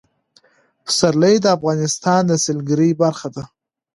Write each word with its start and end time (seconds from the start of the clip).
پسرلی 0.85 1.35
د 1.41 1.45
افغانستان 1.57 2.21
د 2.27 2.31
سیلګرۍ 2.43 2.91
برخه 3.01 3.27
ده. 3.35 3.43